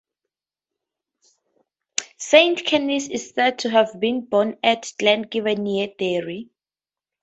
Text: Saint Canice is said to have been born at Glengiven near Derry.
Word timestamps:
Saint 2.17 2.57
Canice 2.63 3.07
is 3.11 3.29
said 3.29 3.59
to 3.59 3.69
have 3.69 3.99
been 3.99 4.21
born 4.25 4.57
at 4.63 4.91
Glengiven 4.99 5.59
near 5.59 5.89
Derry. 5.99 6.49